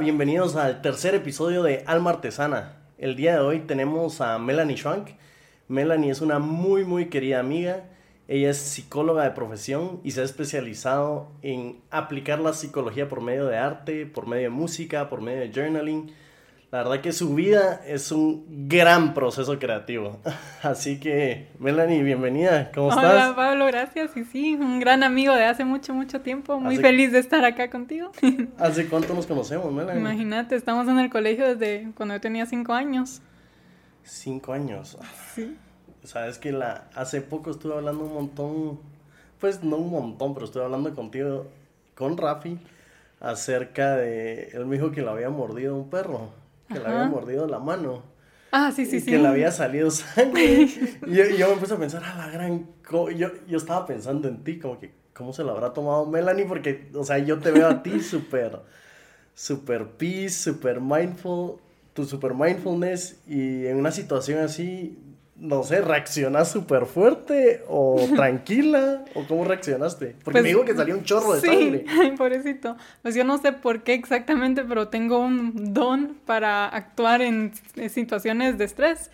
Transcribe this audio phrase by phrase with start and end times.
[0.00, 2.76] bienvenidos al tercer episodio de Alma Artesana.
[2.96, 5.10] El día de hoy tenemos a Melanie Schwank.
[5.68, 7.84] Melanie es una muy muy querida amiga.
[8.26, 13.46] Ella es psicóloga de profesión y se ha especializado en aplicar la psicología por medio
[13.46, 16.10] de arte, por medio de música, por medio de journaling
[16.70, 20.20] la verdad que su vida es un gran proceso creativo.
[20.62, 22.70] Así que, Melanie, bienvenida.
[22.72, 23.12] ¿Cómo estás?
[23.12, 24.16] Hola, Pablo, gracias.
[24.16, 26.60] Y sí, un gran amigo de hace mucho, mucho tiempo.
[26.60, 28.12] Muy feliz de estar acá contigo.
[28.58, 30.00] ¿Hace cuánto nos conocemos, Melanie?
[30.00, 33.20] Imagínate, estamos en el colegio desde cuando yo tenía cinco años.
[34.04, 34.96] Cinco años.
[35.34, 35.56] Sí.
[36.04, 38.80] Sabes que la, hace poco estuve hablando un montón,
[39.40, 41.48] pues no un montón, pero estuve hablando contigo,
[41.96, 42.58] con Rafi,
[43.18, 46.39] acerca de, él me dijo que lo había mordido un perro
[46.72, 48.02] que le había mordido la mano.
[48.52, 49.10] Ah, sí, sí, sí.
[49.10, 50.68] Que le había salido sangre.
[51.06, 52.66] y yo, me puse a pensar, a la gran.
[52.90, 56.46] Yo, yo estaba pensando en ti, como que, ¿cómo se lo habrá tomado Melanie?
[56.46, 58.60] Porque, o sea, yo te veo a ti súper,
[59.34, 61.58] súper peace, súper mindful,
[61.94, 64.98] tu super mindfulness, y en una situación así,
[65.40, 69.04] no sé, ¿reaccionas súper fuerte o tranquila?
[69.14, 70.16] ¿O cómo reaccionaste?
[70.22, 71.84] Porque pues, me dijo que salió un chorro de sangre.
[72.00, 72.76] Sí, pobrecito.
[73.02, 77.52] Pues yo no sé por qué exactamente, pero tengo un don para actuar en,
[77.88, 79.10] situaciones de estrés.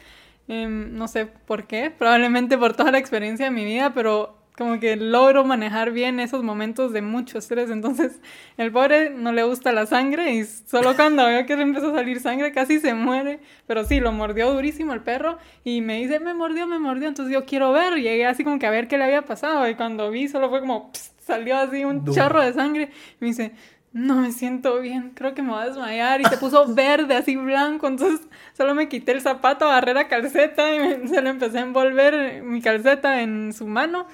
[0.48, 4.81] Em, no sé por qué, probablemente por toda la experiencia de mi vida, pero como
[4.81, 7.71] que logro manejar bien esos momentos de mucho estrés.
[7.71, 8.21] Entonces,
[8.57, 11.95] el pobre no le gusta la sangre y solo cuando veo que le empezó a
[11.95, 13.41] salir sangre casi se muere.
[13.67, 17.09] Pero sí, lo mordió durísimo el perro y me dice, me mordió, me mordió.
[17.09, 17.97] Entonces yo quiero ver.
[17.97, 20.61] Llegué así como que a ver qué le había pasado y cuando vi solo fue
[20.61, 20.91] como,
[21.21, 22.91] salió así un chorro de sangre.
[23.21, 23.53] Y me dice,
[23.93, 26.23] no me siento bien, creo que me voy a desmayar.
[26.23, 27.89] Y se puso verde, así blanco.
[27.89, 32.43] Entonces solo me quité el zapato, agarré la calceta y se lo empecé a envolver
[32.43, 34.07] mi calceta en su mano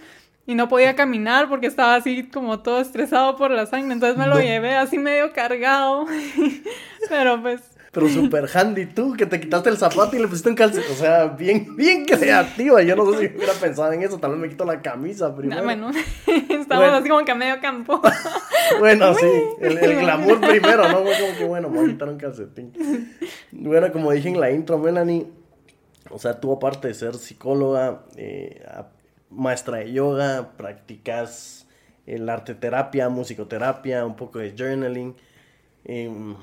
[0.46, 3.92] y no podía caminar porque estaba así como todo estresado por la sangre.
[3.92, 6.06] Entonces me lo llevé así medio cargado.
[7.08, 7.60] Pero pues.
[7.92, 10.90] Pero súper handy tú, que te quitaste el zapato y le pusiste un calcetín.
[10.90, 12.82] O sea, bien, bien creativa.
[12.82, 14.18] Yo no sé si hubiera pensado en eso.
[14.18, 15.62] Tal vez me quito la camisa primero.
[15.62, 15.90] bueno,
[16.48, 18.00] estábamos así como que a medio campo.
[18.80, 19.26] bueno, sí.
[19.60, 21.02] El, glamour primero, ¿no?
[21.02, 22.72] Fue como que, bueno, me voy a quitar un calcetín.
[23.50, 25.26] Bueno, como dije en la intro, Melanie.
[26.08, 28.64] O sea, tú aparte de ser psicóloga, eh,
[29.34, 31.66] maestra de yoga, practicas
[32.06, 35.14] el arte terapia, musicoterapia, un poco de journaling.
[35.84, 36.34] Em,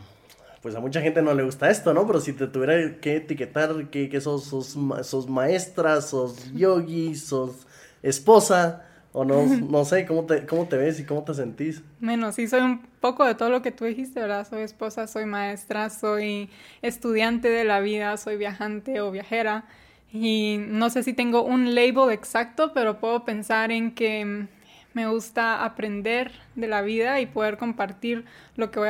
[0.62, 2.06] pues a mucha gente no le gusta esto, ¿no?
[2.06, 7.68] Pero si te tuviera que etiquetar que, que sos, sos, sos, maestra, sos yogi, sos
[8.04, 11.82] esposa, o no, no sé, ¿cómo te, ¿cómo te ves y cómo te sentís?
[12.00, 14.48] Bueno, sí, soy un poco de todo lo que tú dijiste, ¿verdad?
[14.48, 16.50] Soy esposa, soy maestra, soy
[16.82, 19.66] estudiante de la vida, soy viajante o viajera.
[20.12, 24.48] Y no sé si tengo un label exacto, pero puedo pensar en que
[24.94, 28.26] me gusta aprender de la vida y poder compartir
[28.56, 28.90] lo que voy,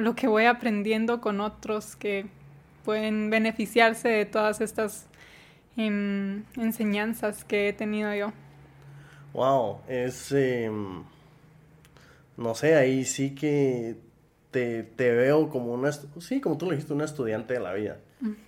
[0.00, 2.26] lo que voy aprendiendo con otros que
[2.84, 5.06] pueden beneficiarse de todas estas
[5.76, 8.32] em, enseñanzas que he tenido yo.
[9.32, 11.02] Wow, es, em,
[12.36, 13.96] no sé, ahí sí que
[14.50, 17.98] te, te, veo como una, sí, como tú lo dijiste, una estudiante de la vida.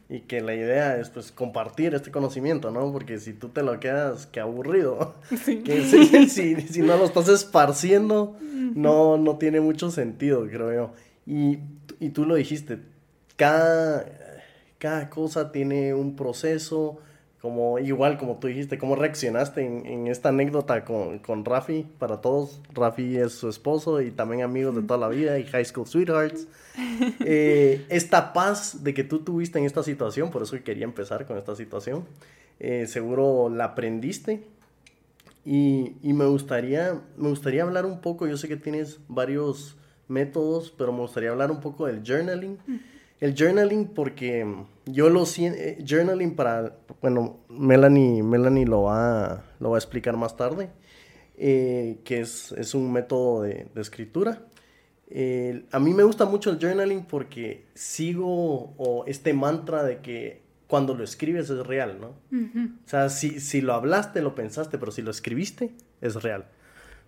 [0.09, 2.93] Y que la idea es pues compartir este conocimiento, ¿no?
[2.93, 5.17] Porque si tú te lo quedas, qué aburrido.
[5.65, 10.93] Que si, si, no lo estás esparciendo, no, no tiene mucho sentido, creo yo.
[11.27, 11.59] Y,
[12.01, 12.79] y tú lo dijiste,
[13.37, 14.07] cada,
[14.79, 16.99] cada cosa tiene un proceso,
[17.45, 22.63] como igual como tú dijiste, cómo reaccionaste en, esta anécdota con, con, Rafi, para todos.
[22.73, 26.49] Rafi es su esposo y también amigos de toda la vida y high school sweethearts.
[27.21, 31.37] Eh, esta paz de que tú tuviste en esta situación, por eso quería empezar con
[31.37, 32.07] esta situación,
[32.61, 34.43] eh, seguro la aprendiste.
[35.45, 39.77] Y, y, me, gustaría, me gustaría hablar un poco, yo sé que tienes varios
[40.09, 42.59] métodos, pero me gustaría hablar un poco del journaling.
[43.21, 44.47] El journaling porque
[44.87, 50.17] yo lo siento, eh, journaling para, bueno, Melanie, Melanie lo, va, lo va a explicar
[50.17, 50.71] más tarde,
[51.37, 54.47] eh, que es, es, un método de, de escritura.
[55.73, 60.95] a mí me gusta mucho el journaling porque sigo o este mantra de que cuando
[60.95, 62.09] lo escribes es real, ¿no?
[62.09, 66.47] O sea, si, si lo hablaste, lo pensaste, pero si lo escribiste, es real.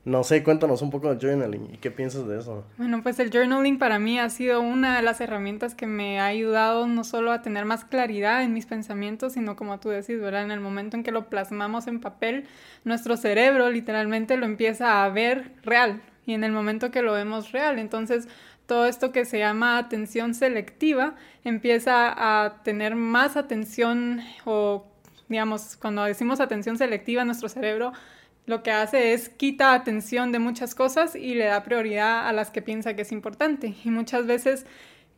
[0.06, 2.64] No sé, cuéntanos un poco del journaling y qué piensas de eso.
[2.78, 6.26] Bueno, pues el journaling para mí ha sido una de las herramientas que me ha
[6.26, 10.44] ayudado no solo a tener más claridad en mis pensamientos, sino como tú decís, ¿verdad?
[10.44, 12.44] En el momento en que lo plasmamos en papel,
[12.84, 17.50] nuestro cerebro literalmente lo empieza a ver real y en el momento que lo vemos
[17.50, 18.28] real, entonces
[18.66, 24.86] todo esto que se llama atención selectiva empieza a tener más atención o
[25.28, 27.92] digamos, cuando decimos atención selectiva, nuestro cerebro
[28.46, 32.50] lo que hace es quita atención de muchas cosas y le da prioridad a las
[32.50, 33.74] que piensa que es importante.
[33.84, 34.66] Y muchas veces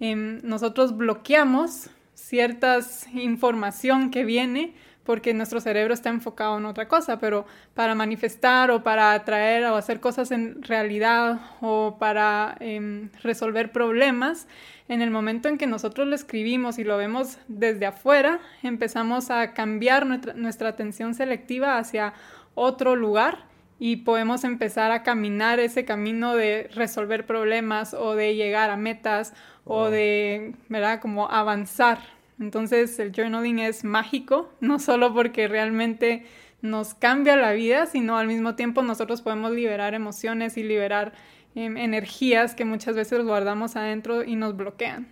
[0.00, 4.75] em, nosotros bloqueamos ciertas información que viene
[5.08, 9.76] porque nuestro cerebro está enfocado en otra cosa, pero para manifestar o para atraer o
[9.76, 14.46] hacer cosas en realidad o para em, resolver problemas,
[14.86, 19.54] en el momento en que nosotros lo escribimos y lo vemos desde afuera, empezamos a
[19.54, 20.04] cambiar
[20.36, 22.12] nuestra atención selectiva hacia
[22.58, 28.70] otro lugar y podemos empezar a caminar ese camino de resolver problemas o de llegar
[28.70, 29.34] a metas
[29.64, 31.00] o de, ¿verdad?
[31.00, 31.99] Como avanzar.
[32.40, 36.26] Entonces el journaling es mágico, no solo porque realmente
[36.60, 41.12] nos cambia la vida, sino al mismo tiempo nosotros podemos liberar emociones y liberar
[41.54, 45.06] em, energías que muchas veces guardamos adentro y nos bloquean.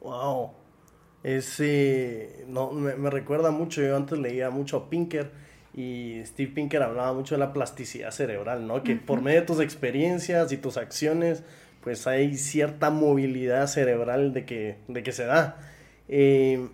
[0.00, 0.52] Wow.
[1.24, 5.32] Ese, no, me, me recuerda mucho, yo antes leía mucho a Pinker
[5.74, 8.82] y Steve Pinker hablaba mucho de la plasticidad cerebral, ¿no?
[8.84, 11.42] Que por medio de tus experiencias y tus acciones,
[11.82, 15.56] pues hay cierta movilidad cerebral de que, de que se da.
[16.08, 16.68] Eh,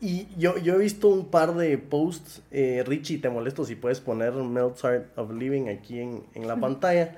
[0.00, 4.00] y yo, yo he visto un par de posts, eh, Richie, te molesto si puedes
[4.00, 7.16] poner Mozart of Living aquí en, en la pantalla.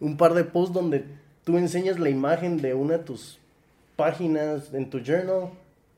[0.00, 1.04] Un par de posts donde
[1.44, 3.38] tú enseñas la imagen de una de tus
[3.96, 5.50] páginas en tu journal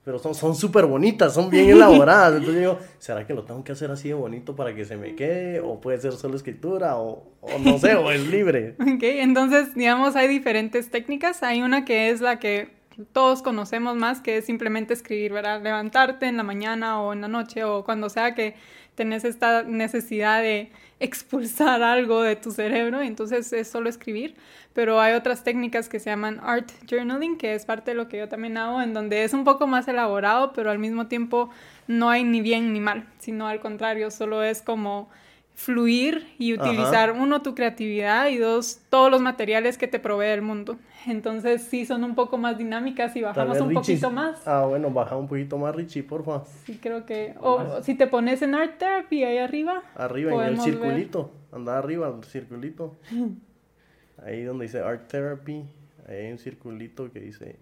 [0.07, 2.35] pero son súper bonitas, son bien elaboradas.
[2.37, 5.17] Entonces digo, ¿será que lo tengo que hacer así de bonito para que se me
[5.17, 5.59] quede?
[5.59, 6.97] ¿O puede ser solo escritura?
[6.97, 8.77] ¿O, o no sé, o es libre?
[8.81, 11.43] Ok, entonces, digamos, hay diferentes técnicas.
[11.43, 12.71] Hay una que es la que
[13.13, 15.61] todos conocemos más, que es simplemente escribir, ¿verdad?
[15.61, 18.55] Levantarte en la mañana o en la noche o cuando sea que
[18.97, 24.35] tenés esta necesidad de expulsar algo de tu cerebro, entonces es solo escribir,
[24.73, 28.19] pero hay otras técnicas que se llaman art journaling, que es parte de lo que
[28.19, 31.51] yo también hago, en donde es un poco más elaborado, pero al mismo tiempo
[31.87, 35.09] no hay ni bien ni mal, sino al contrario, solo es como
[35.57, 40.43] fluir y utilizar, uno, tu creatividad y dos, todos los materiales que te provee el
[40.43, 40.77] mundo.
[41.07, 44.47] Entonces sí son un poco más dinámicas y bajamos un poquito más.
[44.47, 46.47] Ah, bueno, baja un poquito más, Richie, por favor.
[46.67, 47.35] Sí, creo que...
[47.41, 49.83] O si te pones en Art Therapy ahí arriba.
[49.95, 51.33] Arriba, en el circulito.
[51.51, 52.97] Anda arriba, el circulito.
[54.23, 55.65] ahí donde dice Art Therapy,
[56.07, 57.57] ahí hay un circulito que dice...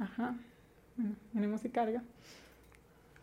[0.00, 0.34] Ajá.
[0.96, 2.02] Bueno, veremos si carga.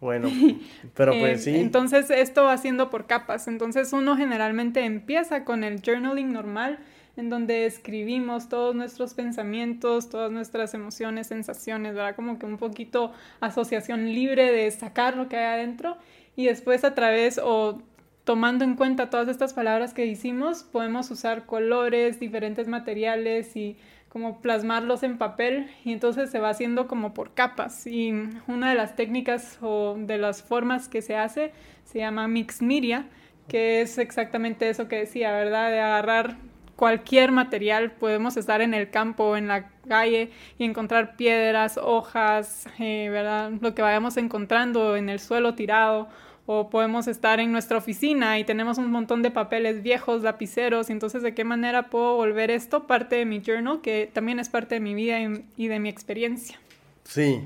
[0.02, 0.30] Bueno,
[0.96, 1.56] pero pues sí.
[1.56, 3.48] Entonces esto va siendo por capas.
[3.48, 6.80] Entonces uno generalmente empieza con el journaling normal,
[7.18, 12.16] en donde escribimos todos nuestros pensamientos, todas nuestras emociones, sensaciones, ¿verdad?
[12.16, 15.98] Como que un poquito asociación libre de sacar lo que hay adentro.
[16.36, 17.82] Y después a través o
[18.26, 23.78] tomando en cuenta todas estas palabras que hicimos, podemos usar colores, diferentes materiales y
[24.16, 28.14] como plasmarlos en papel y entonces se va haciendo como por capas y
[28.48, 31.52] una de las técnicas o de las formas que se hace
[31.84, 33.08] se llama mix media
[33.50, 35.70] que es exactamente eso que decía, ¿verdad?
[35.70, 36.38] De agarrar
[36.78, 43.10] cualquier material, podemos estar en el campo, en la calle y encontrar piedras, hojas, eh,
[43.12, 43.52] ¿verdad?
[43.60, 46.08] Lo que vayamos encontrando en el suelo tirado
[46.48, 50.94] o podemos estar en nuestra oficina y tenemos un montón de papeles viejos, lapiceros, y
[50.94, 54.76] entonces de qué manera puedo volver esto parte de mi journal, que también es parte
[54.76, 55.20] de mi vida
[55.58, 56.60] y, de mi experiencia.
[57.04, 57.42] Sí,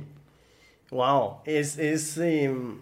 [0.92, 2.78] wow, es, es em,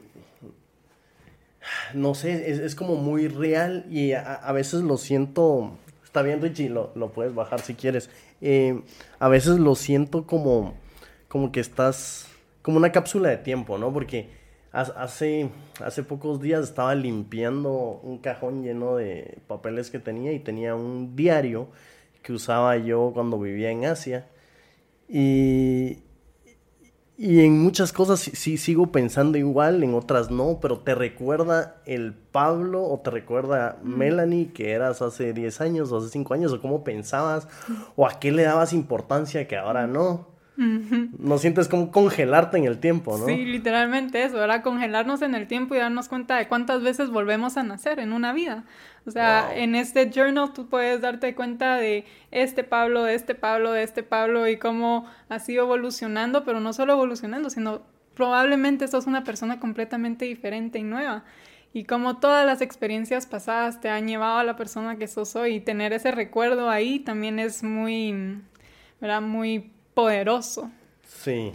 [1.94, 6.92] no sé, es, como muy real y a, veces lo siento, está bien Richie, lo,
[6.96, 8.10] lo puedes bajar si quieres,
[8.42, 8.82] em,
[9.20, 10.74] a veces lo siento como,
[11.28, 12.28] como que estás,
[12.64, 13.94] como una cápsula de tiempo, ¿no?
[13.94, 14.47] Porque
[14.78, 15.50] Hace,
[15.84, 21.16] hace pocos días estaba limpiando un cajón lleno de papeles que tenía y tenía un
[21.16, 21.70] diario
[22.22, 24.28] que usaba yo cuando vivía en Asia.
[25.10, 26.04] Y,
[27.18, 32.14] y en muchas cosas sí, sigo pensando igual, en otras no, pero te recuerda el
[32.14, 36.62] Pablo o te recuerda Melanie que eras hace 10 años o hace 5 años o
[36.62, 37.48] cómo pensabas
[37.96, 40.37] o a qué le dabas importancia que ahora no.
[40.58, 43.26] No sientes como congelarte en el tiempo, ¿no?
[43.28, 44.64] Sí, literalmente eso, ¿verdad?
[44.64, 48.34] Congelarnos en el tiempo y darnos cuenta de cuántas veces volvemos a nacer en una
[48.34, 48.66] vida.
[49.06, 53.72] O sea, en este journal tú puedes darte cuenta de este Pablo, de este Pablo,
[53.72, 57.84] de este Pablo y cómo ha sido evolucionando, pero no solo evolucionando, sino
[58.16, 61.24] probablemente sos una persona completamente diferente y nueva.
[61.72, 65.56] Y cómo todas las experiencias pasadas te han llevado a la persona que sos hoy
[65.56, 68.42] y tener ese recuerdo ahí también es muy,
[69.00, 69.22] ¿verdad?
[69.22, 70.70] Muy poderoso.
[71.08, 71.54] Sí.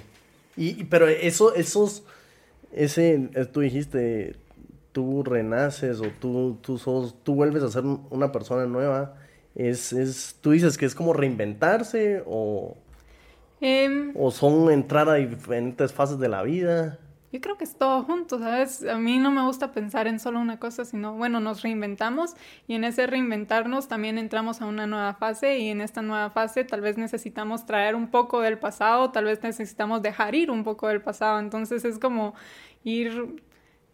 [0.57, 2.03] Y, pero eso, esos,
[2.73, 4.35] ese, eh, tú dijiste,
[4.91, 9.15] tú renaces o tú, tú sos, tú vuelves a ser una persona nueva.
[9.55, 12.77] Es, es, tú dices que es como reinventarse o,
[13.61, 16.99] em, o son entrar a diferentes fases de la vida.
[17.33, 18.85] Yo creo que es todo junto, ¿sabes?
[18.85, 22.35] A mí no me gusta pensar en solo una cosa, sino, bueno, nos reinventamos
[22.69, 26.65] y en ese reinventarnos también entramos a una nueva fase y en esta nueva fase
[26.65, 30.89] tal vez necesitamos traer un poco del pasado, tal vez necesitamos dejar ir un poco
[30.89, 32.35] del pasado, entonces es como
[32.85, 33.43] ir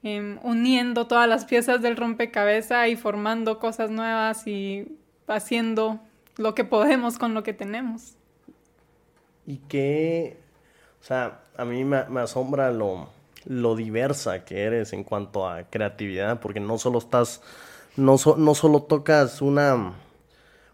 [0.02, 6.00] em, uniendo todas las piezas del rompecabezas y formando cosas nuevas y haciendo
[6.38, 8.16] lo que podemos con lo que tenemos.
[9.46, 10.38] Y que,
[11.00, 13.16] o sea, a mí me, me asombra lo
[13.46, 17.42] lo diversa que eres en cuanto a creatividad, porque no solo estás,
[17.96, 19.94] no, no solo tocas una,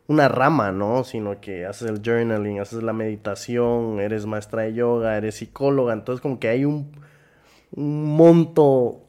[0.07, 1.05] una rama, ¿no?
[1.05, 6.21] Sino que haces el journaling, haces la meditación, eres maestra de yoga, eres psicóloga, entonces
[6.21, 6.93] como que hay un,
[7.73, 9.01] un monto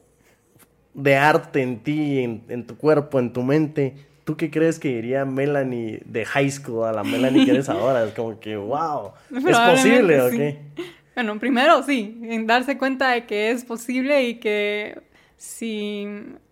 [0.94, 3.94] de arte en ti, en, tu cuerpo, en tu mente.
[4.24, 8.04] ¿Tú qué crees que diría Melanie de high school a la Melanie que eres ahora?
[8.04, 10.58] Es como que, wow, ¿es posible qué?
[11.16, 15.00] Bueno, primero sí, en darse cuenta de que es posible y que
[15.38, 16.06] si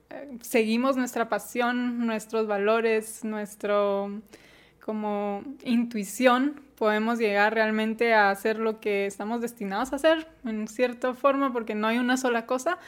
[0.09, 4.23] eh, seguimos nuestra pasión, nuestros valores, nuestro
[4.81, 11.13] como intuición, podemos llegar realmente a hacer lo que estamos destinados a hacer, en cierta
[11.13, 12.79] forma, porque no hay una sola cosa.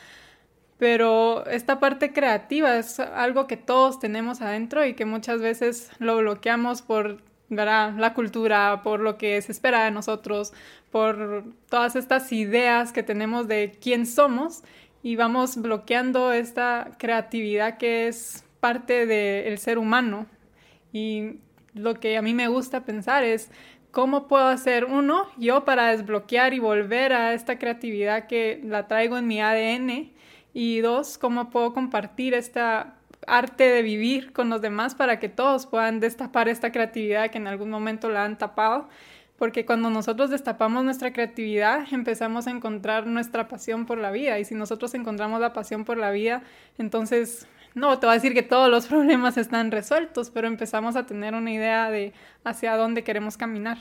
[0.79, 6.17] Pero esta parte creativa es algo que todos tenemos adentro y que muchas veces lo
[6.17, 10.53] bloqueamos por la cultura, por lo que se espera de nosotros,
[10.91, 14.63] por todas estas ideas que tenemos de quién somos
[15.03, 20.27] y vamos bloqueando esta creatividad que es parte del ser humano.
[20.93, 21.39] Y
[21.75, 23.51] lo que a mí me gusta pensar es
[23.91, 29.17] cómo puedo hacer uno yo para desbloquear y volver a esta creatividad que la traigo
[29.17, 30.13] en mi ADN
[30.53, 32.97] y dos, cómo puedo compartir esta
[33.27, 37.47] arte de vivir con los demás para que todos puedan destapar esta creatividad que en
[37.47, 38.89] algún momento la han tapado.
[39.39, 44.39] Porque cuando nosotros destapamos nuestra creatividad, empezamos a encontrar nuestra pasión por la vida.
[44.39, 46.43] Y si nosotros encontramos la pasión por la vida,
[46.79, 51.05] entonces, no te voy a decir que todos los problemas están resueltos, pero empezamos a
[51.05, 52.15] tener una idea de
[52.45, 53.77] hacia dónde queremos caminar.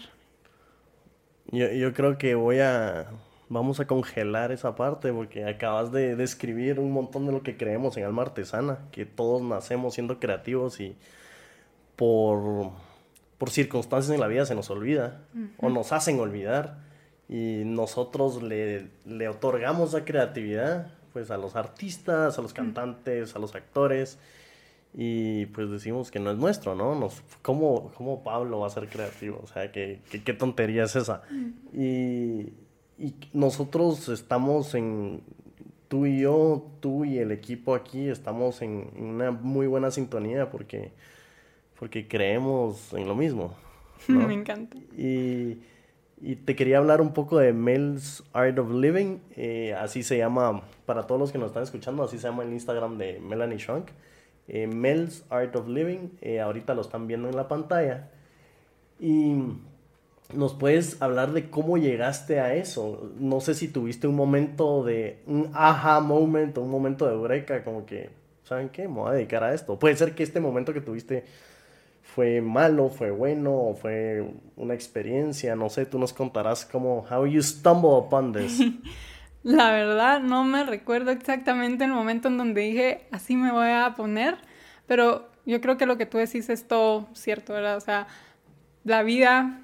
[1.52, 3.06] Yo, yo creo que voy a,
[3.50, 7.98] vamos a congelar esa parte porque acabas de describir un montón de lo que creemos
[7.98, 10.96] en alma artesana, que todos nacemos siendo creativos y
[11.96, 12.72] por,
[13.38, 15.22] por circunstancias en la vida se nos olvida
[15.58, 16.80] o nos hacen olvidar
[17.30, 23.40] y nosotros le, le otorgamos la creatividad pues a los artistas, a los cantantes, a
[23.40, 24.20] los actores
[24.94, 26.96] y pues decimos que no es nuestro, ¿no?
[26.96, 29.42] Nos, ¿cómo, ¿Cómo Pablo va a ser creativo?
[29.44, 31.22] O sea, ¿qué, qué, qué tontería es esa?
[31.74, 32.54] Y
[32.98, 35.22] y nosotros estamos en,
[35.88, 40.92] tú y yo, tú y el equipo aquí, estamos en, una muy buena sintonía porque,
[41.80, 43.56] porque creemos en lo mismo.
[44.08, 44.78] Me encanta.
[44.98, 45.60] Y,
[46.22, 50.64] y, te quería hablar un poco de Mel's Art of Living, eh, así se llama,
[50.86, 53.90] para todos los que nos están escuchando, así se llama el Instagram de Melanie Shrunk.
[54.48, 58.10] Eh, Mel's Art of Living, eh, ahorita lo están viendo en la pantalla.
[59.00, 59.36] Y
[60.34, 63.12] ¿Nos puedes hablar de cómo llegaste a eso?
[63.20, 67.86] No sé si tuviste un momento de un aha moment, un momento de eureka, como
[67.86, 68.10] que,
[68.44, 68.88] ¿saben qué?
[68.88, 69.78] Me voy a dedicar a esto.
[69.78, 71.26] Puede ser que este momento que tuviste
[72.02, 77.42] fue malo, fue bueno, fue una experiencia, no sé, tú nos contarás cómo, how you
[77.42, 78.62] stumble upon this.
[79.44, 83.94] La verdad, no me recuerdo exactamente el momento en donde dije, así me voy a
[83.96, 84.38] poner,
[84.88, 87.78] pero yo creo que lo que tú decís es todo cierto, ¿verdad?
[87.78, 88.08] O sea,
[88.84, 89.62] la vida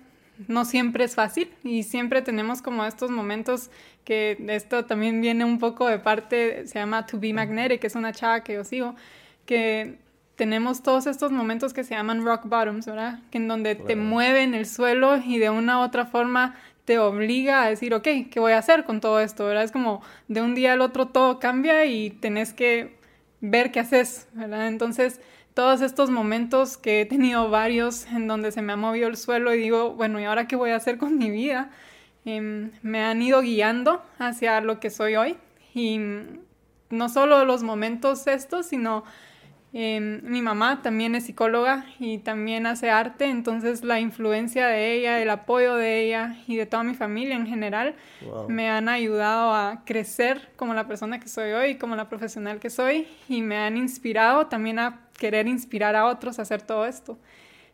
[0.48, 3.70] no siempre es fácil y siempre tenemos como estos momentos
[4.04, 7.96] que esto también viene un poco de parte, se llama To Be Magnetic, que es
[7.96, 8.96] una chava que yo sigo,
[9.46, 10.00] que
[10.36, 13.20] tenemos todos estos momentos que se llaman rock bottoms, ¿verdad?
[13.30, 16.56] Que en donde te mueven el suelo y de una u otra forma
[16.86, 19.46] te obliga a decir, ok, ¿qué voy a hacer con todo esto?
[19.46, 19.64] ¿verdad?
[19.64, 22.96] Es como de un día al otro todo cambia y tenés que
[23.40, 24.68] ver qué haces, ¿verdad?
[24.68, 25.20] Entonces,
[25.54, 29.54] todos estos momentos que he tenido varios en donde se me ha movido el suelo
[29.54, 31.72] y digo, bueno, ¿y ahora qué voy a hacer con mi vida?
[32.24, 35.38] Em, me han ido guiando hacia lo que soy hoy
[35.74, 36.00] y
[36.90, 39.04] no solo los momentos estos, sino
[39.74, 45.22] em, mi mamá también es psicóloga y también hace arte, entonces la influencia de ella,
[45.22, 47.96] el apoyo de ella y de toda mi familia en general
[48.48, 52.70] me han ayudado a crecer como la persona que soy hoy, como la profesional que
[52.70, 57.16] soy y me han inspirado también a querer inspirar a otros a hacer todo esto.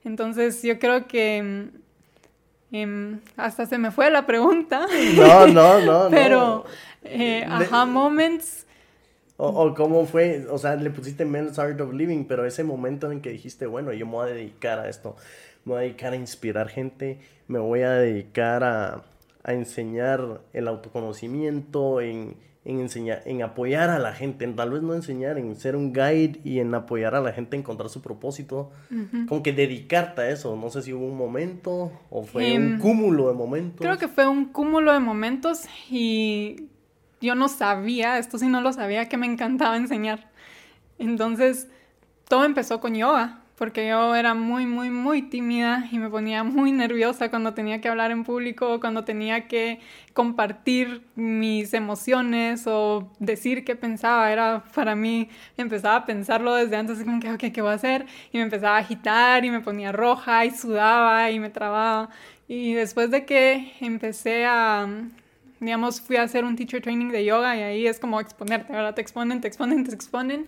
[0.03, 1.69] Entonces yo creo que
[2.73, 4.85] em, hasta se me fue la pregunta.
[5.15, 6.09] No, no, no.
[6.11, 6.65] Pero
[7.05, 8.65] eh, aha moments.
[9.37, 13.21] O, cómo fue, o sea, le pusiste Men's Art of Living, pero ese momento en
[13.21, 15.15] que dijiste, bueno, yo me voy a dedicar a esto,
[15.63, 19.03] me voy a dedicar a inspirar gente, me voy a dedicar a,
[19.43, 22.35] a enseñar el autoconocimiento, en,
[22.67, 25.93] en, enseñar, en apoyar a la gente, en tal vez no enseñar, en ser un
[25.93, 28.71] guide y en apoyar a la gente a encontrar su propósito,
[29.29, 30.53] como que dedicarte a eso.
[30.57, 33.79] No sé si hubo un momento o fue un em, cúmulo de momentos.
[33.79, 36.67] Creo que fue un cúmulo de momentos y
[37.21, 40.29] yo no sabía, esto sí no lo sabía, que me encantaba enseñar.
[40.99, 41.69] Entonces,
[42.27, 46.71] todo empezó con yoga porque yo era muy, muy, muy tímida y me ponía muy
[46.71, 49.79] nerviosa cuando tenía que hablar en público, cuando tenía que
[50.13, 54.31] compartir mis emociones o decir qué pensaba.
[54.31, 58.05] Era para mí, empezaba a pensarlo desde antes, como que, ok, ¿qué voy a hacer?
[58.31, 62.09] Y me empezaba a agitar y me ponía roja y sudaba y me trababa.
[62.47, 64.87] Y después de que empecé a
[65.59, 68.93] digamos, fui a hacer un teacher training de yoga y ahí es como exponerte, ¿verdad?
[68.93, 70.47] Te exponen, te exponen, te exponen.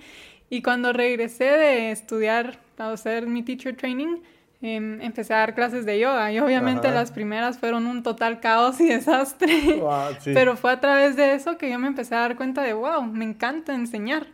[0.49, 4.17] Y cuando regresé de estudiar, a hacer mi teacher training,
[4.61, 6.31] em, empecé a dar clases de yoga.
[6.31, 9.81] Y obviamente las primeras fueron un total caos y desastre.
[10.23, 13.03] Pero fue a través de eso que yo me empecé a dar cuenta de, wow,
[13.03, 14.27] me encanta enseñar.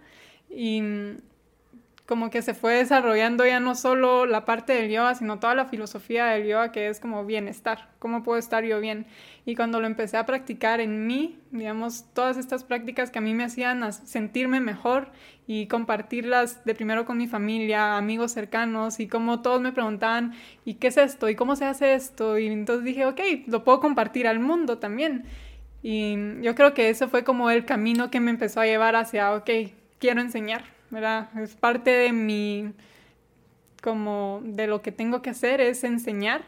[0.50, 0.82] Y
[2.05, 5.65] como que se fue desarrollando ya no solo la parte del yoga, sino toda la
[5.65, 9.07] filosofía del yoga que es como bienestar, cómo puedo estar yo bien.
[9.43, 13.33] Y cuando lo empecé a practicar en mí, digamos, todas estas prácticas que a mí
[13.33, 15.09] me hacían sentirme mejor
[15.47, 20.33] y compartirlas de primero con mi familia, amigos cercanos y como todos me preguntaban,
[20.63, 21.27] ¿y qué es esto?
[21.27, 22.38] ¿Y cómo se hace esto?
[22.38, 25.25] Y entonces dije, ok, lo puedo compartir al mundo también.
[25.81, 29.33] Y yo creo que eso fue como el camino que me empezó a llevar hacia,
[29.33, 29.50] ok,
[30.00, 31.27] quiero enseñar ¿verdad?
[31.37, 32.71] Es parte de mi,
[33.83, 36.45] como de lo que tengo que hacer es enseñar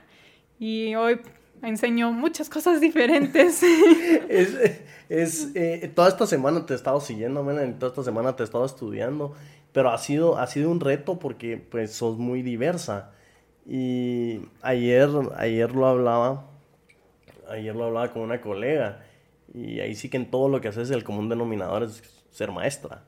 [0.57, 1.19] y hoy
[1.61, 3.61] enseño muchas cosas diferentes.
[4.29, 7.43] es, es eh, toda esta semana te he estado siguiendo,
[7.77, 9.35] toda esta semana te he estado estudiando,
[9.73, 13.11] pero ha sido, ha sido un reto porque pues sos muy diversa.
[13.65, 16.45] Y ayer, ayer lo hablaba,
[17.49, 19.03] ayer lo hablaba con una colega
[19.53, 22.01] y ahí sí que en todo lo que haces el común denominador es
[22.31, 23.03] ser maestra.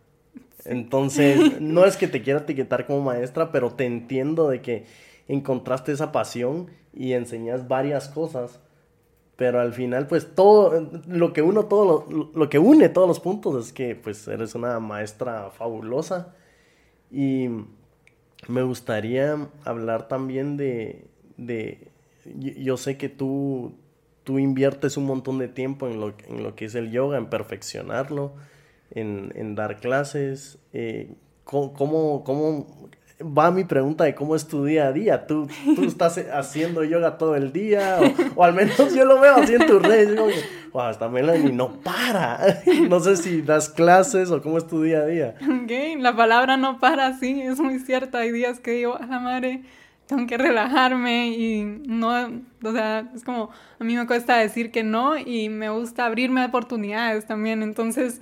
[0.65, 4.85] Entonces, no es que te quiera etiquetar como maestra, pero te entiendo de que
[5.27, 8.59] encontraste esa pasión y enseñas varias cosas.
[9.35, 13.67] Pero al final, pues todo, lo que uno, todo lo, que une todos los puntos
[13.67, 16.35] es que pues eres una maestra fabulosa.
[17.09, 17.47] Y
[18.49, 21.87] me gustaría hablar también de, de
[22.25, 23.75] yo sé que tú,
[24.25, 27.27] tú inviertes un montón de tiempo en lo, en lo que es el yoga, en
[27.27, 28.33] perfeccionarlo
[28.91, 30.59] en, dar clases.
[30.73, 32.89] Eh, ¿cómo, ¿cómo,
[33.21, 35.27] va mi pregunta de cómo es tu día a día?
[35.27, 37.99] ¿Tú, tú estás haciendo yoga todo el día?
[38.35, 40.11] O, al menos yo lo veo así en tus redes.
[40.11, 40.27] Digo,
[40.71, 42.61] wow, esta Melanie no para.
[42.89, 45.35] no sé si das clases o cómo es tu día a día.
[45.41, 48.19] Ok, la palabra no para, sí, es muy cierta.
[48.19, 49.63] Hay días que digo, a la madre
[50.09, 52.09] tengo que relajarme y no,
[52.63, 56.43] o sea, es como, a mí me cuesta decir que no y me gusta abrirme
[56.43, 58.19] oportunidades también, entonces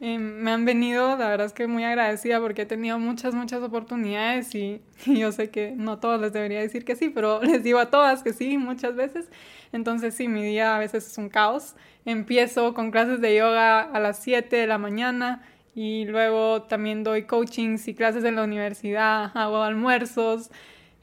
[0.00, 4.54] me han venido, la verdad es que muy agradecida porque he tenido muchas, muchas oportunidades
[4.54, 7.90] y, yo sé que no todos les debería decir que sí, pero les digo a
[7.90, 9.28] todas que sí muchas veces.
[9.72, 11.74] Entonces sí, mi día a veces es un caos.
[12.04, 15.42] Empiezo con clases de yoga a las 7 de la mañana
[15.74, 20.50] y luego también doy coachings y clases en la universidad, hago almuerzos.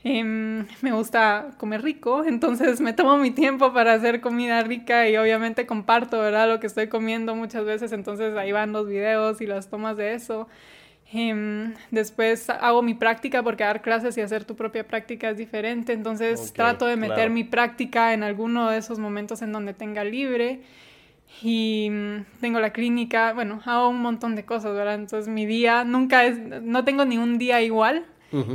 [0.07, 5.17] Em, me gusta comer rico, entonces me tomo mi tiempo para hacer comida rica y
[5.17, 6.47] obviamente comparto, ¿verdad?
[6.47, 10.13] Lo que estoy comiendo muchas veces, entonces ahí van los videos y las tomas de
[10.13, 10.47] eso.
[11.11, 15.93] Em, después hago mi práctica porque dar clases y hacer tu propia práctica es diferente,
[15.93, 20.61] entonces trato de meter mi práctica en alguno de esos momentos en donde tenga libre
[21.41, 24.95] y mm, tengo la clínica, bueno, hago un montón de cosas, ¿verdad?
[24.95, 28.05] Entonces mi día nunca es, no tengo ni un día igual,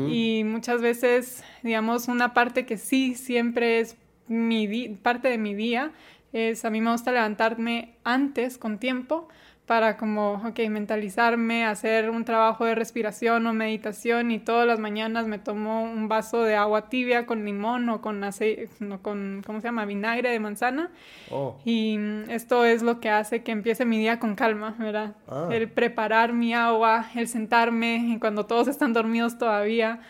[0.09, 3.97] y muchas veces, digamos, una parte que sí siempre es
[4.29, 5.93] mi parte de mi día
[6.33, 9.29] es a mí me gusta levantarme antes con tiempo
[9.71, 15.29] para como, ok, mentalizarme, hacer un trabajo de respiración o meditación y todas las mañanas
[15.29, 19.61] me tomo un vaso de agua tibia con limón o con aceite, no, con, ¿cómo
[19.61, 19.85] se llama?
[19.85, 20.91] Vinagre de manzana.
[21.31, 21.57] Oh.
[21.65, 25.15] Y esto es lo que hace que empiece mi día con calma, ¿verdad?
[25.29, 25.49] Ah.
[25.53, 30.01] El preparar mi agua, el sentarme cuando todos están dormidos todavía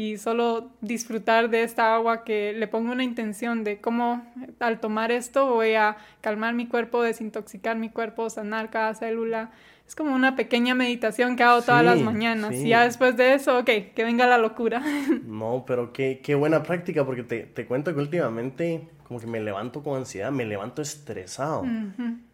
[0.00, 4.24] y solo disfrutar de esta agua que le pongo una intención de cómo
[4.58, 9.50] al tomar esto voy a calmar mi cuerpo, desintoxicar mi cuerpo, sanar cada célula.
[9.86, 12.54] Es como una pequeña meditación que hago todas las mañanas.
[12.54, 14.82] Y ya después de eso, ok, que venga la locura.
[15.26, 19.40] No, pero qué, qué buena práctica, porque te, te, cuento que últimamente como que me
[19.40, 21.64] levanto con ansiedad, me levanto estresado.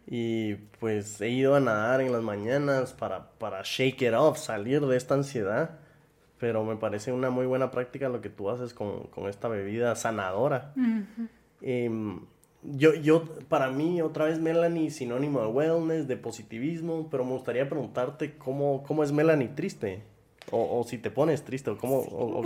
[0.05, 4.85] Y pues he ido a nadar en las mañanas para, para shake it off, salir
[4.85, 5.71] de esta ansiedad
[6.39, 10.73] pero me parece una muy buena práctica lo que tú haces con, esta bebida sanadora.
[11.61, 12.21] Em,
[12.63, 17.67] yo, yo, para mí, otra vez Melanie, sinónimo de wellness, de positivismo, pero me gustaría
[17.69, 20.03] preguntarte cómo, cómo es Melanie triste.
[20.49, 22.41] O, o si te pones triste, o, cómo, o,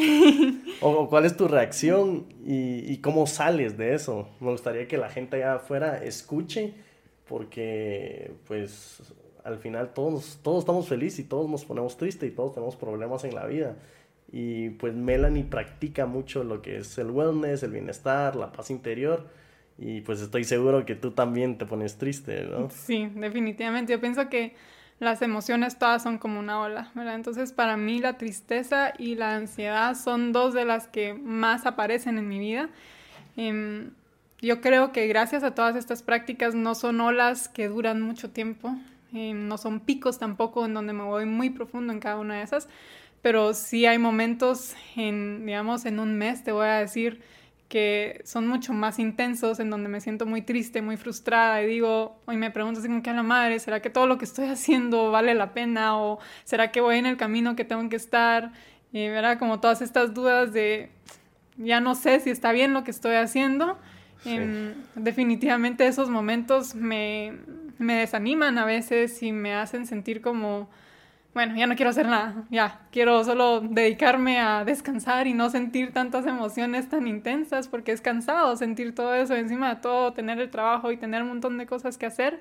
[0.82, 4.28] o, cuál es tu reacción y, y, cómo sales de eso.
[4.40, 6.74] Me gustaría que la gente allá afuera escuche,
[7.28, 12.54] porque pues al final todos, todos estamos felices y todos nos ponemos tristes y todos
[12.54, 13.76] tenemos problemas en la vida.
[14.32, 19.28] Y pues Melanie practica mucho lo que es el wellness, el bienestar, la paz interior.
[19.78, 22.70] Y pues estoy seguro que tú también te pones triste, ¿no?
[22.70, 23.92] Sí, definitivamente.
[23.94, 24.56] Yo pienso que
[25.00, 27.16] las emociones todas son como una ola, ¿verdad?
[27.16, 32.20] Entonces para mí la tristeza y la ansiedad son dos de las que más aparecen
[32.20, 32.70] en mi vida.
[33.36, 33.90] Em,
[34.42, 38.76] yo creo que gracias a todas estas prácticas no son olas que duran mucho tiempo,
[39.12, 42.68] no son picos tampoco en donde me voy muy profundo en cada una de esas,
[43.22, 47.22] pero sí hay momentos en, digamos, en un mes, te voy a decir,
[47.72, 52.18] que son mucho más intensos, en donde me siento muy triste, muy frustrada y digo,
[52.26, 54.50] hoy me pregunto así como que a la madre, ¿será que todo lo que estoy
[54.50, 55.98] haciendo vale la pena?
[55.98, 58.52] ¿O será que voy en el camino que tengo que estar?
[58.92, 60.90] Y verá como todas estas dudas de,
[61.56, 63.78] ya no sé si está bien lo que estoy haciendo.
[64.26, 67.38] Em, definitivamente esos momentos me,
[67.82, 70.70] me desaniman a veces y me hacen sentir como
[71.34, 75.94] bueno, ya no quiero hacer nada, ya, quiero solo dedicarme a descansar y no sentir
[75.94, 80.50] tantas emociones tan intensas porque es cansado sentir todo eso encima de todo, tener el
[80.50, 82.40] trabajo y tener un montón de cosas que hacer.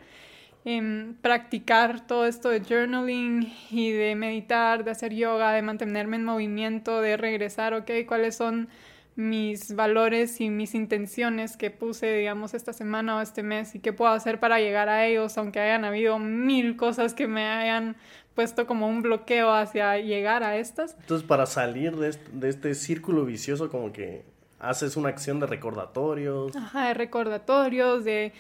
[0.65, 6.25] Em, practicar todo esto de journaling y de meditar, de hacer yoga, de mantenerme en
[6.25, 8.69] movimiento, de regresar, ok, cuáles son
[9.17, 13.93] mis valores y mis intenciones que puse, digamos, esta semana o este mes y qué
[13.93, 17.97] puedo hacer para llegar a ellos, aunque hayan habido mil cosas que me hayan
[18.35, 20.97] puesto como un bloqueo hacia llegar a estas.
[21.01, 24.25] Entonces, para salir de este, de este círculo vicioso, como que
[24.59, 26.55] haces una acción de recordatorios.
[26.55, 28.33] Ajá, de recordatorios, de,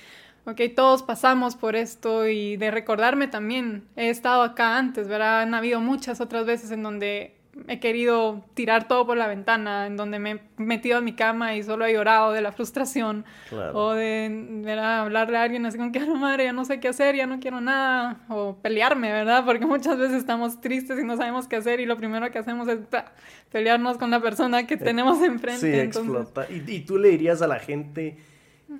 [0.44, 5.42] ok, todos pasamos por esto y de recordarme también, he estado acá antes, ¿verdad?
[5.42, 7.34] Han habido muchas otras veces en donde
[7.68, 11.54] he querido tirar todo por la ventana, en donde me he metido a mi cama
[11.54, 13.24] y solo he llorado de la frustración.
[13.74, 17.16] O de, hablarle a alguien así como que, a madre, ya no sé qué hacer,
[17.16, 18.20] ya no quiero nada.
[18.28, 19.44] O pelearme, ¿verdad?
[19.44, 22.68] Porque muchas veces estamos tristes y no sabemos qué hacer y lo primero que hacemos
[22.68, 22.78] es
[23.50, 25.60] pelearnos con la persona que eh, tenemos enfrente.
[25.60, 26.46] Sí, explota.
[26.50, 28.18] ¿Y, tú le dirías a la gente,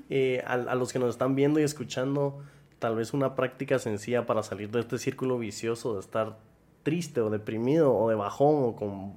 [0.09, 2.43] eh, a, a los que nos están viendo y escuchando,
[2.79, 6.50] tal vez una práctica sencilla para salir de este círculo vicioso de estar
[6.91, 9.15] triste o deprimido o de bajón o con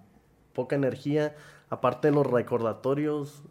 [0.53, 1.35] poca energía,
[1.71, 3.41] aparte de los recordatorios,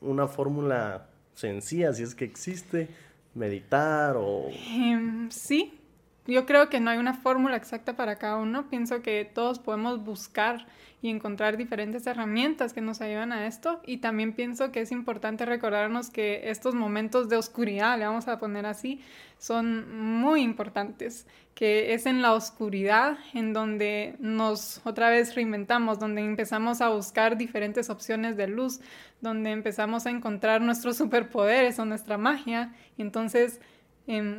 [0.00, 2.88] una fórmula sencilla, si es que existe,
[3.34, 4.46] meditar o...
[4.68, 5.81] Em, sí,
[6.26, 8.68] yo creo que no hay una fórmula exacta para cada uno.
[8.68, 10.66] Pienso que todos podemos buscar
[11.02, 13.80] y encontrar diferentes herramientas que nos ayudan a esto.
[13.84, 18.38] Y también pienso que es importante recordarnos que estos momentos de oscuridad, le vamos a
[18.38, 19.00] poner así,
[19.38, 21.26] son muy importantes.
[21.56, 27.36] Que es en la oscuridad en donde nos otra vez reinventamos, donde empezamos a buscar
[27.36, 28.80] diferentes opciones de luz,
[29.20, 32.72] donde empezamos a encontrar nuestros superpoderes o nuestra magia.
[32.96, 33.02] Y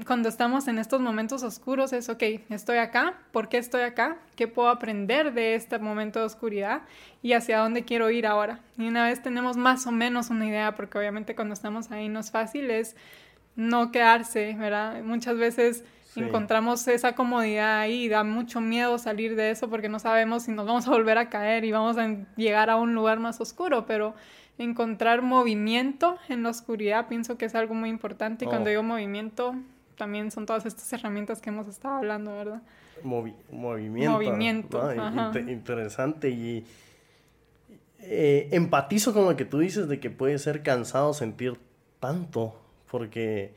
[0.05, 4.17] cuando estamos en estos momentos oscuros es, ok, estoy acá, ¿por qué estoy acá?
[4.35, 6.81] ¿Qué puedo aprender de este momento de oscuridad?
[7.21, 8.59] Y hacia dónde quiero ir ahora.
[8.77, 12.19] Y una vez tenemos más o menos una idea, porque obviamente cuando estamos ahí no
[12.19, 12.97] es fácil, es
[13.55, 15.01] no quedarse, ¿verdad?
[15.01, 19.97] Muchas veces encontramos esa comodidad ahí y da mucho miedo salir de eso porque no
[19.97, 23.19] sabemos si nos vamos a volver a caer y vamos a llegar a un lugar
[23.19, 24.13] más oscuro, pero
[24.57, 28.69] encontrar movimiento en la oscuridad pienso que es algo muy importante y cuando oh.
[28.69, 29.55] digo movimiento
[29.97, 32.61] también son todas estas herramientas que hemos estado hablando, ¿verdad?
[33.03, 34.11] movimiento.
[34.11, 35.39] Movimiento.
[35.47, 36.65] interesante y
[37.99, 41.57] eh, empatizo con lo que tú dices de que puede ser cansado sentir
[41.99, 43.53] tanto porque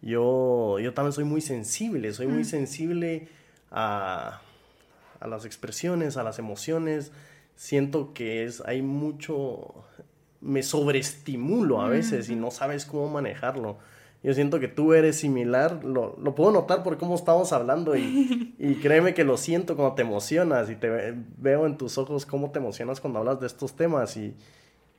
[0.00, 2.46] yo, yo también soy muy sensible, soy muy mm.
[2.46, 3.28] sensible
[3.70, 4.40] a,
[5.20, 7.12] a las expresiones, a las emociones.
[7.56, 9.84] Siento que es, hay mucho,
[10.40, 13.78] me sobreestimulo a veces y no sabes cómo manejarlo.
[14.22, 18.54] Yo siento que tú eres similar, lo, lo puedo notar por cómo estamos hablando y,
[18.58, 22.50] y, créeme que lo siento cuando te emocionas y te veo en tus ojos cómo
[22.50, 24.34] te emocionas cuando hablas de estos temas y,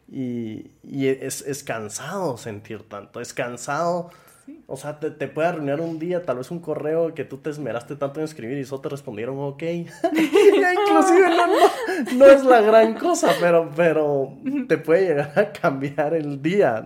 [0.09, 4.09] y, y es, es, cansado sentir tanto, es cansado
[4.67, 7.49] o sea, te, te, puede arruinar un día, tal vez un correo que tú te
[7.49, 9.63] esmeraste tanto en escribir y solo te respondieron ok.
[9.63, 16.41] Inclusive no, no, es la gran cosa, pero, pero te puede llegar a cambiar el
[16.41, 16.85] día.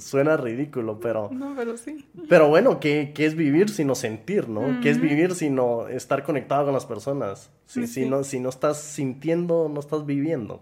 [0.00, 1.28] Suena ridículo, pero...
[1.32, 2.04] No, pero sí.
[2.28, 4.80] Pero bueno, ¿qué, qué es vivir sino sentir, no?
[4.80, 7.50] ¿Qué es vivir sino estar conectado con las personas?
[7.66, 10.60] Si, si, no, si no estás sintiendo, no estás viviendo.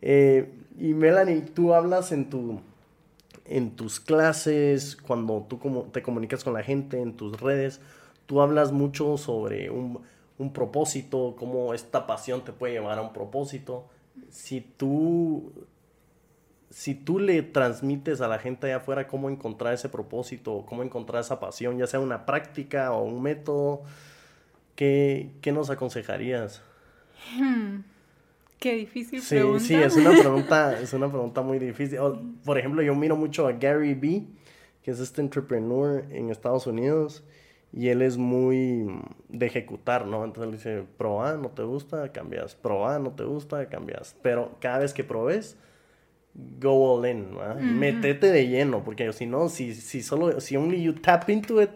[0.00, 2.60] Eh, y Melanie, tú hablas en tu
[3.50, 7.80] en tus clases, cuando tú como te comunicas con la gente, en tus redes,
[8.26, 10.00] tú hablas mucho sobre un,
[10.38, 13.86] un propósito, cómo esta pasión te puede llevar a un propósito.
[14.30, 15.52] Si tú
[16.70, 21.20] si tú le transmites a la gente allá afuera cómo encontrar ese propósito, cómo encontrar
[21.20, 23.82] esa pasión, ya sea una práctica o un método,
[24.76, 26.62] ¿qué, qué nos aconsejarías?
[27.36, 27.80] Hmm,
[28.60, 29.64] qué difícil sí, pregunta.
[29.64, 31.98] Sí, es una pregunta, es una pregunta muy difícil.
[32.44, 34.26] por ejemplo, yo miro mucho a Gary Vee,
[34.82, 37.24] que es este entrepreneur en Estados Unidos,
[37.72, 38.86] y él es muy
[39.28, 40.24] de ejecutar, ¿no?
[40.24, 44.16] Entonces él dice, proba, no te gusta, cambias, proba, no te gusta, cambias.
[44.22, 45.56] Pero cada vez que probes,
[46.34, 47.28] go all in,
[47.78, 51.70] Metete de lleno, porque si no, si, si solo, si only you tap into it,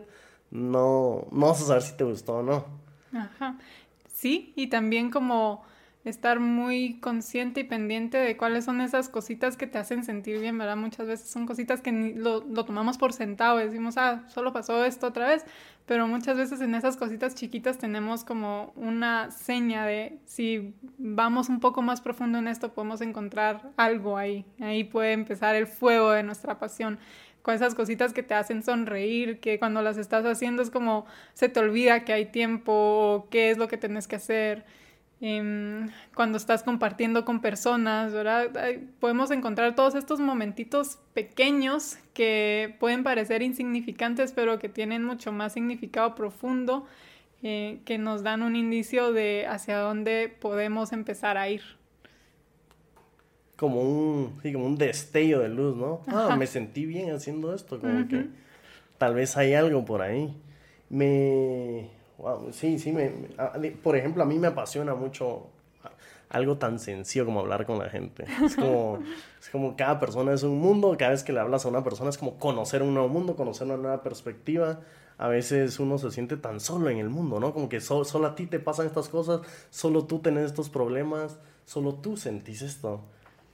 [0.51, 2.67] no, no vas a saber si te gustó o no.
[3.13, 3.59] Ajá.
[4.13, 5.65] Sí, y también como
[6.05, 10.59] estar muy consciente y pendiente de cuáles son esas cositas que te hacen sentir bien,
[10.59, 10.77] ¿verdad?
[10.77, 15.07] Muchas veces son cositas que ni lo, tomamos por sentado, decimos, ah, solo pasó esto
[15.07, 15.45] otra vez,
[15.87, 21.61] pero muchas veces en esas cositas chiquitas tenemos como una seña de si vamos un
[21.61, 26.23] poco más profundo en esto, podemos encontrar algo ahí, ahí puede empezar el fuego de
[26.23, 26.99] nuestra pasión
[27.41, 31.51] con esas cositas que te hacen sonreír, que cuando las estás haciendo es como se
[31.51, 34.65] te olvida que hay tiempo, o qué es lo que tienes que hacer.
[35.21, 38.51] Em, cuando estás compartiendo con personas, ¿verdad?
[39.01, 45.53] Podemos encontrar todos estos momentitos pequeños que pueden parecer insignificantes, pero que tienen mucho más
[45.55, 46.87] significado profundo,
[47.43, 51.63] eh, que nos dan un indicio de hacia dónde podemos empezar a ir.
[53.57, 56.03] Como un, sí, como un destello de luz, ¿no?
[56.09, 58.27] Ah, me sentí bien haciendo esto, como que
[58.99, 60.37] tal vez hay algo por ahí.
[60.91, 63.11] Me, Wow, sí, sí, me,
[63.83, 65.49] por ejemplo, a mí me apasiona mucho
[66.35, 68.25] algo tan sencillo como hablar con la gente.
[68.45, 68.99] Es como,
[69.41, 72.11] es como cada persona es un mundo, cada vez que le hablas a una persona
[72.11, 74.81] es como conocer un nuevo mundo, conocer una nueva perspectiva.
[75.17, 77.53] A veces uno se siente tan solo en el mundo, ¿no?
[77.55, 81.95] Como que solo a ti te pasan estas cosas, solo tú tenés estos problemas, solo
[81.95, 83.05] tú sentís esto.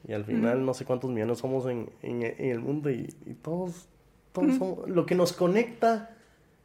[0.08, 3.88] Y al final no sé cuántos millones somos en, en, el mundo y, todos,
[4.32, 6.16] todos somos, lo que nos conecta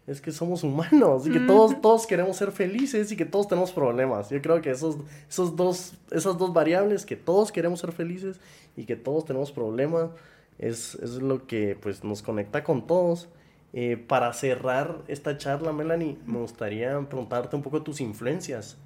[0.07, 3.71] es que somos humanos y que todos, todos queremos ser felices y que todos tenemos
[3.71, 4.29] problemas.
[4.29, 8.39] Yo creo que esos, esos dos, esas dos variables, que todos queremos ser felices
[8.77, 10.11] y que todos tenemos problemas,
[10.59, 13.29] es, es lo que pues, nos conecta con todos.
[13.73, 18.77] Eh, para cerrar esta charla, Melanie, me gustaría preguntarte un poco tus influencias,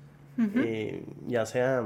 [0.56, 1.84] eh, ya sea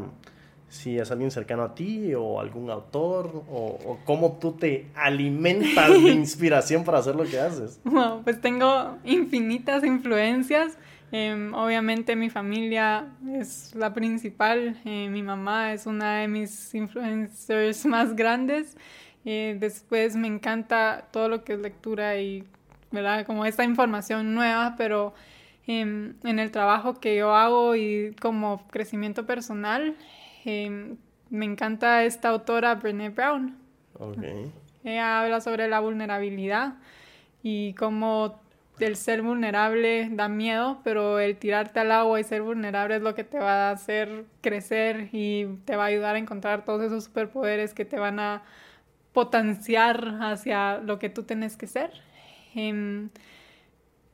[0.74, 6.12] si es alguien cercano a ti o algún autor o, cómo tú te alimentas de
[6.12, 7.80] inspiración para hacer lo que haces.
[7.84, 10.80] Wow, pues tengo infinitas influencias.
[11.12, 13.06] Em, obviamente mi familia
[13.40, 18.76] es la principal, eh, mi mamá es una de mis influencers más grandes.
[19.26, 22.46] Eh, después me encanta todo lo que es lectura y,
[22.90, 23.28] ¿verdad?
[23.28, 25.14] Como esta información nueva, pero
[25.68, 29.96] em, en el trabajo que yo hago y como crecimiento personal,
[30.46, 30.98] Em,
[31.30, 33.58] me encanta esta autora, Brené Brown.
[34.84, 36.76] Ella habla sobre la vulnerabilidad
[37.42, 38.42] y cómo
[38.80, 43.16] el ser vulnerable da miedo, pero el tirarte al agua y ser vulnerable es lo
[43.16, 47.06] que te va a hacer crecer y te va a ayudar a encontrar todos esos
[47.06, 48.44] superpoderes que te van a
[49.14, 51.92] potenciar hacia lo que tú tienes que ser.
[52.56, 53.10] Em,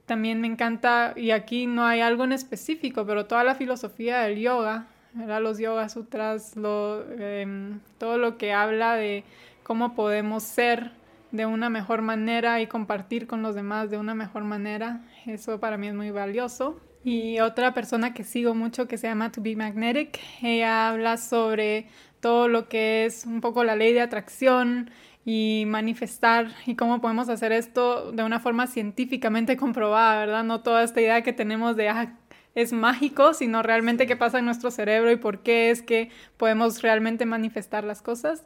[0.06, 4.40] también me encanta, y aquí no hay algo en específico, pero toda la filosofía del
[4.40, 9.24] yoga los Yoga Sutras, lo, em, todo lo que habla de
[9.64, 10.92] cómo podemos ser
[11.32, 15.02] de una mejor manera y compartir con los demás de una mejor manera.
[15.26, 16.80] Eso para mí es muy valioso.
[17.04, 21.88] Y otra persona que sigo mucho que se llama To Be Magnetic, ella habla sobre
[22.20, 24.92] todo lo que es un poco la ley de atracción
[25.26, 30.44] y manifestar y cómo podemos hacer esto de una forma científicamente comprobada, ¿verdad?
[30.44, 32.18] No toda esta idea que tenemos de, ah,
[32.56, 36.82] es mágico, sino realmente qué pasa en nuestro cerebro y por qué es que podemos
[36.82, 38.44] realmente manifestar las cosas.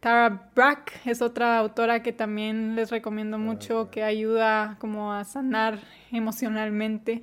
[0.00, 5.78] Tara Brack es otra autora que también les recomiendo mucho, que ayuda como a sanar
[6.10, 7.22] emocionalmente.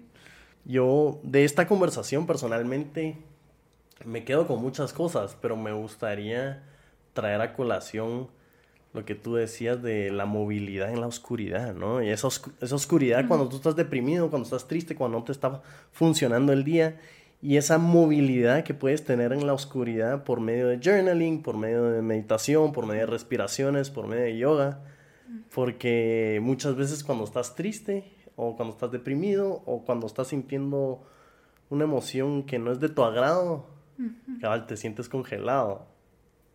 [0.64, 3.18] Yo de esta conversación personalmente
[4.06, 6.64] me quedo con muchas cosas, pero me gustaría
[7.14, 8.30] traer a colación
[8.98, 12.02] lo que tú decías de la movilidad en la oscuridad, ¿no?
[12.02, 12.30] Y esa,
[12.62, 16.64] esa oscuridad cuando tú estás deprimido, cuando estás triste, cuando no te está funcionando el
[16.64, 17.00] día,
[17.40, 21.84] y esa movilidad que puedes tener en la oscuridad por medio de journaling, por medio
[21.84, 24.80] de meditación, por medio de respiraciones, por medio de yoga,
[25.54, 31.04] porque muchas veces cuando estás triste o cuando estás deprimido o cuando estás sintiendo
[31.70, 33.68] una emoción que no es de tu agrado,
[34.42, 35.86] cabal, te sientes congelado.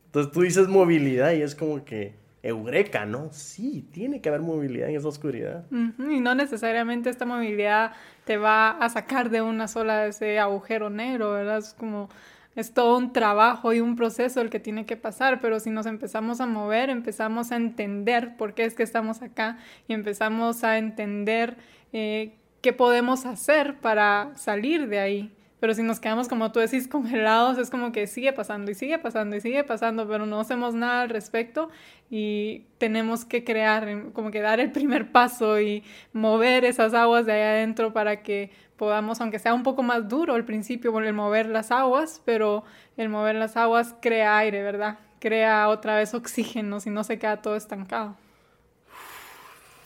[0.07, 3.29] Entonces tú dices movilidad y es como que eureka, ¿no?
[3.33, 5.65] Sí, tiene que haber movilidad en esa oscuridad.
[5.71, 7.93] Y no necesariamente esta movilidad
[8.25, 11.59] te va a sacar de una sola ese agujero negro, ¿verdad?
[11.59, 12.09] Es como
[12.55, 15.87] es todo un trabajo y un proceso el que tiene que pasar, pero si nos
[15.87, 20.77] empezamos a mover, empezamos a entender por qué es que estamos acá y empezamos a
[20.77, 21.57] entender
[21.93, 25.33] eh, qué podemos hacer para salir de ahí.
[25.63, 28.99] Pero si nos quedamos, como tú decís, congelados, es como que sigue pasando y sigue
[28.99, 31.71] pasando y sigue pasando, pero no hacemos nada al respecto
[32.11, 37.35] y tenemos que crear, como que dar el primer paso y mover esas aguas de
[37.35, 41.47] ahí adentro para que podamos, aunque sea un poco más duro al principio el mover
[41.47, 42.65] las aguas, pero
[42.97, 44.99] el mover las aguas crea aire, ¿verdad?
[45.21, 48.17] Crea otra vez oxígeno, si no se queda todo estancado.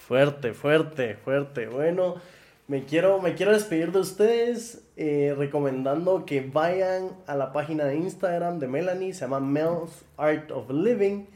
[0.08, 1.66] Fuerte, fuerte, fuerte.
[1.66, 2.14] Bueno,
[2.68, 7.96] me quiero, me quiero despedir de ustedes eh, recomendando que vayan a la página de
[7.96, 11.26] Instagram de Melanie, se llama Mel's Art of Living.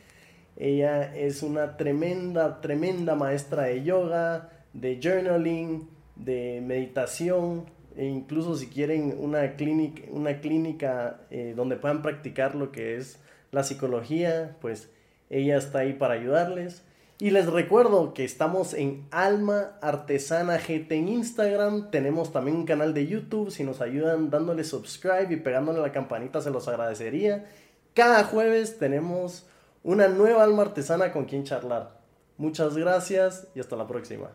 [0.57, 7.65] Ella es una tremenda, tremenda maestra de yoga, de journaling, de meditación,
[7.97, 13.21] e incluso si quieren una clínica, una clínica eh, donde puedan practicar lo que es
[13.53, 14.91] la psicología, pues
[15.29, 16.83] ella está ahí para ayudarles.
[17.21, 21.91] Y les recuerdo que estamos en Alma Artesana GT en Instagram.
[21.91, 23.51] Tenemos también un canal de YouTube.
[23.51, 27.45] Si nos ayudan dándole subscribe y pegándole la campanita, se los agradecería.
[27.93, 29.47] Cada jueves tenemos
[29.83, 32.01] una nueva alma artesana con quien charlar.
[32.39, 34.31] Muchas gracias y hasta la próxima.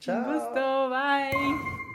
[0.00, 0.30] Chao.
[0.30, 1.87] Un gusto, bye.